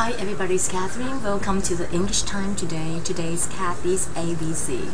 [0.00, 1.22] Hi everybody, it's Catherine.
[1.22, 3.02] Welcome to the English time today.
[3.04, 4.88] Today's Kathy's ABC.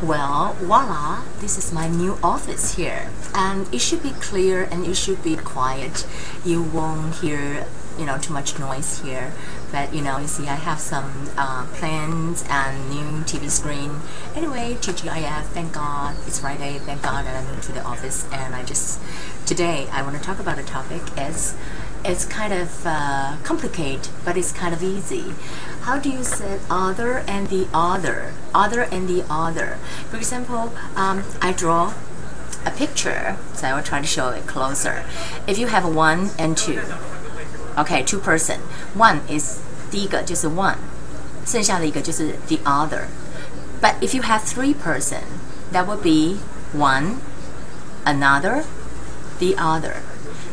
[0.00, 3.10] Well, voila, this is my new office here.
[3.34, 6.06] And it should be clear and it should be quiet.
[6.44, 7.66] You won't hear
[7.98, 9.32] you know too much noise here
[9.72, 14.00] but you know you see I have some uh, plans and new TV screen
[14.34, 18.64] anyway TGIF thank God it's Friday thank God that I'm to the office and I
[18.64, 19.00] just
[19.46, 21.56] today I want to talk about a topic is
[22.03, 25.33] it's kind of uh, complicated, but it's kind of easy.
[25.81, 28.33] How do you say other and the other?
[28.53, 29.77] Other and the other.
[30.09, 31.93] For example, um, I draw
[32.65, 35.03] a picture, so I will try to show it closer.
[35.47, 36.81] If you have one and two,
[37.77, 38.61] okay, two person,
[38.93, 39.59] one is
[39.91, 40.77] 第一个就是 one，
[41.45, 43.07] 剩下的一个就是 the other.
[43.81, 45.23] But if you have three person,
[45.71, 46.37] that would be
[46.71, 47.17] one,
[48.05, 48.63] another,
[49.39, 49.97] the other.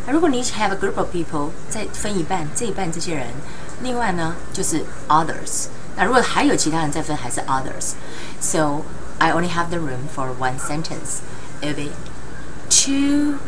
[0.07, 3.27] 那如果你 have a group of people，再分一半，这一半这些人，
[3.83, 5.67] 另外呢就是 others。
[5.97, 8.83] 那如果还有其他人再分，还是 others。So
[9.19, 11.21] I only have the room for one sentence.
[11.61, 11.91] It'll be
[12.71, 13.39] two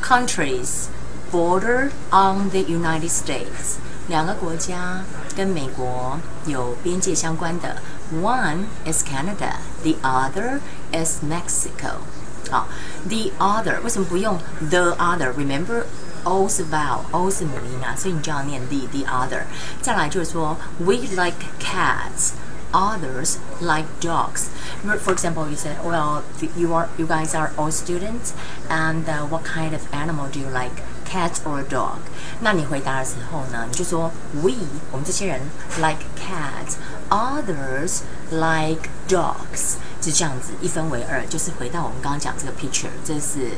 [0.00, 0.86] countries
[1.32, 3.78] border on the United States.
[4.08, 5.02] 两个国家
[5.36, 7.78] 跟美国有边界相关的。
[8.22, 10.60] One is Canada, the other
[10.92, 12.02] is Mexico.
[12.50, 12.68] 好，
[13.08, 14.38] the other 为什么不用
[14.70, 15.84] the other？Remember
[16.24, 19.42] O 是 vowel，O 是母音啊，所以你就要念 the the other。
[19.80, 24.48] 再来就是说，we like cats。Others like dogs.
[24.84, 26.22] For example, you said, "Well,
[26.56, 28.32] you are you guys are all students,
[28.68, 32.00] and uh, what kind of animal do you like, cat or dog?"
[32.40, 34.52] 那你回答的时候呢，你就说 "We
[34.90, 35.40] 我们这些人
[35.78, 36.74] like cats,
[37.08, 43.51] others like dogs." 是这样子，一分为二，就是回到我们刚刚讲这个 picture，这是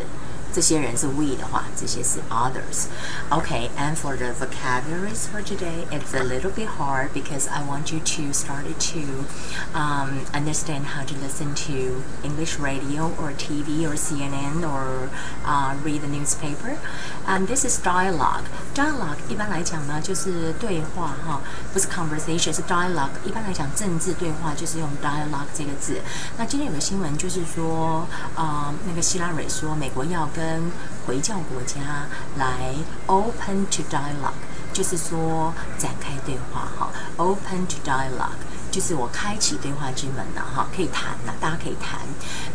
[0.52, 7.10] 这些人是 we 的话，这些是 others。Okay, and for the vocabularies for today, it's a little bit hard
[7.12, 13.12] because I want you to start to um, understand how to listen to English radio
[13.20, 15.10] or TV or CNN or
[15.44, 16.78] uh, read the newspaper.
[17.26, 18.46] And this is dialogue.
[18.74, 21.42] Dialogue 一般来讲呢，就是对话哈，
[21.72, 23.20] 不是 conversation，是 dialogue。
[23.24, 26.00] 一般来讲，政治对话就是用 dialogue 这个字。
[26.38, 30.61] 那今天有个新闻就是说，啊、呃，那个希拉蕊说美国要跟 跟
[31.05, 32.05] 回教国家
[32.37, 32.73] 来
[33.07, 34.33] open to dialogue，
[34.73, 38.41] 就是说展开对话哈，open to dialogue
[38.73, 41.99] 就是我开启对话之门了哈，可以谈了，大家可以谈。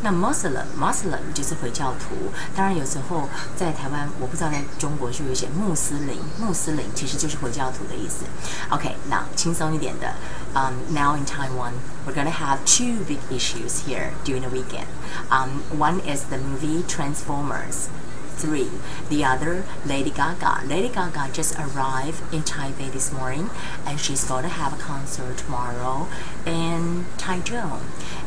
[0.03, 8.25] 那 Muslim Muslim 就是回教徒，当然有时候在台湾，我不知道在中国是不是写穆斯林，穆斯林其实就是回教徒的意思。
[8.71, 10.13] OK，那轻松一点的，
[10.55, 11.75] 嗯、，Now in Taiwan
[12.05, 14.89] we're gonna have two big issues here during the weekend.
[15.31, 17.87] Um, one is the movie Transformers.
[18.39, 18.71] 3.
[19.09, 20.63] The other, Lady Gaga.
[20.67, 23.51] Lady Gaga just arrived in Taipei this morning
[23.85, 26.07] and she's going to have a concert tomorrow
[26.47, 27.81] in Taichung.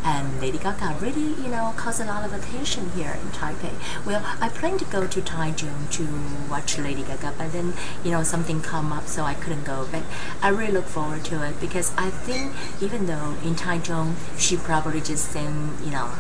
[0.03, 3.73] And Lady Gaga really, you know, caused a lot of attention here in Taipei.
[4.05, 7.73] Well, I plan to go to Taichung to watch Lady Gaga, but then,
[8.03, 9.87] you know, something come up so I couldn't go.
[9.91, 10.03] But
[10.41, 14.99] I really look forward to it because I think even though in Taichung she probably
[14.99, 16.11] just sang, you know,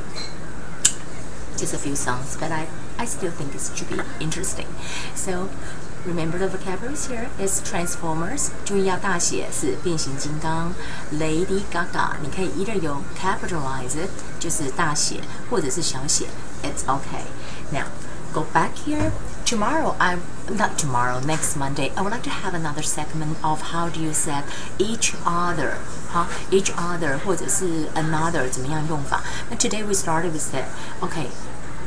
[1.57, 2.67] just a few songs, but I
[2.98, 4.66] I still think it should be interesting.
[5.14, 5.48] So
[6.06, 10.72] remember the vocabularies here is Transformers，注意要大写是变形金刚，
[11.12, 15.20] Lady Gaga，你可以 either 有 capitalize it 就是大写，
[15.50, 16.26] 或者是小写，
[16.62, 17.26] it's okay.
[17.70, 17.86] Now
[18.32, 19.10] go back here.
[19.44, 20.16] Tomorrow, I
[20.48, 24.12] not tomorrow, next Monday, I would like to have another segment of how do you
[24.12, 24.42] say
[24.78, 25.74] each other,
[26.08, 29.22] 好，each other 或者是 another 怎么样用法？
[29.48, 30.64] 那 today we started with that.
[31.00, 31.28] Okay.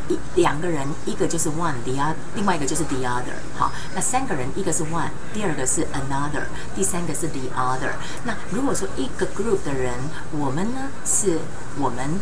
[0.08, 3.38] 一两个人，一个就是 one，the other，另外一个就是 the other。
[3.56, 7.92] 好，那三个人，一个是 one，第二个是 another，第三个是 the other。
[8.24, 9.94] 那如果说一个 group 的人，
[10.32, 11.40] 我们呢是
[11.78, 12.20] 我们，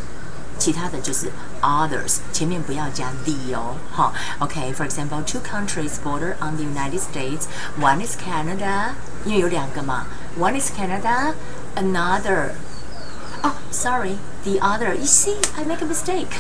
[0.60, 1.32] 其他的就是
[1.62, 3.78] others，前面不要加 the 哦。
[3.92, 8.90] 好，OK，for example，two countries border on the United States，one is Canada，
[9.24, 10.08] 因为有两个嘛，
[10.38, 12.52] one is Canada，another。
[13.44, 14.94] Oh, sorry, the other.
[14.94, 16.34] You see, I make a mistake.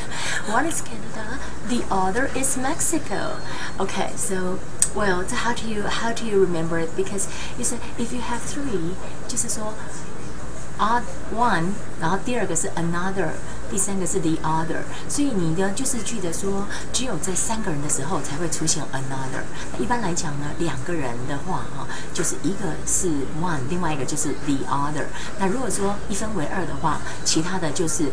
[0.50, 3.38] One is Canada, the other is Mexico.
[3.80, 4.60] Okay, so
[4.96, 6.96] well, so how do you how do you remember it?
[6.96, 7.28] Because
[7.58, 8.96] you said if you have three,
[9.28, 9.74] 就是说
[10.80, 11.04] odd
[11.34, 13.34] one，然后第二个是 another，
[13.73, 19.43] 第三个是 the other，所以你呢就是记得说，只有在三个人的时候才会出现 another。
[19.81, 23.09] 一般来讲呢，两个人的话哈，就是一个是
[23.41, 25.07] one，另外一个就是 the other。
[25.39, 28.13] 那如果说一分为二的话，其他的就是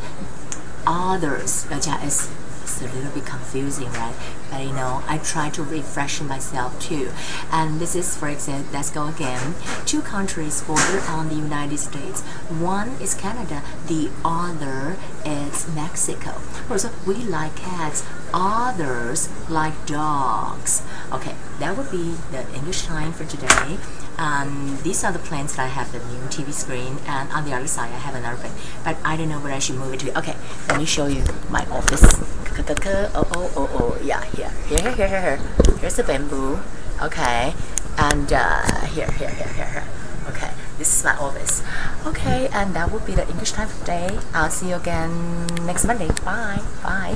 [0.86, 2.30] others 要加 s。
[2.70, 4.14] It's a little bit confusing, right?
[4.52, 7.12] But you know I try to refresh myself too.
[7.52, 9.56] And this is, for example, let's go again.
[9.86, 12.22] Two countries border on the United States.
[12.22, 13.64] One is Canada.
[13.88, 16.40] The other is Mexico.
[16.78, 18.06] So we like cats.
[18.34, 20.84] Others like dogs.
[21.12, 23.78] Okay, that would be the English time for today.
[24.20, 27.54] Um, these are the plants that I have the new TV screen, and on the
[27.54, 28.54] other side I have another plane.
[28.84, 30.18] But I don't know where I should move it to.
[30.20, 30.36] Okay,
[30.68, 32.39] let me show you my office.
[32.60, 32.76] Oh
[33.16, 35.22] oh oh oh, yeah, here, here, here, here, here.
[35.22, 35.40] here.
[35.80, 36.60] Here's the bamboo.
[37.02, 37.54] Okay,
[37.98, 39.84] and uh, here, here, here, here, here.
[40.28, 41.64] Okay, this is my office.
[42.06, 44.20] Okay, and that will be the English time for today.
[44.34, 46.10] I'll see you again next Monday.
[46.26, 47.16] Bye, bye.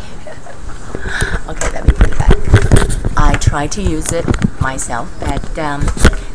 [1.50, 2.32] okay, let me put it back.
[3.18, 4.26] I try to use it
[4.62, 5.82] myself, but um,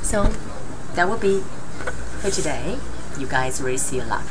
[0.02, 0.24] so
[0.94, 1.40] that will be
[2.20, 2.76] for today.
[3.18, 4.22] You guys really see a lot.